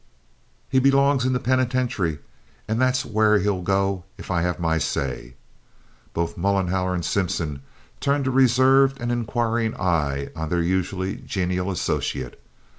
[0.67, 2.17] He belongs in the penitentiary,
[2.67, 5.35] and that's where he'll go if I have my say."
[6.15, 7.61] Both Mollenhauer and Simpson
[7.99, 12.41] turned a reserved and inquiring eye on their usually genial associate.